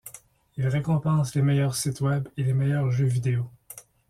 Ils 0.57 0.65
récompensent 0.67 1.35
les 1.35 1.43
meilleurs 1.43 1.75
sites 1.75 2.01
web 2.01 2.27
et 2.35 2.43
les 2.43 2.53
meilleurs 2.53 2.89
jeux 2.89 3.05
vidéo. 3.05 3.51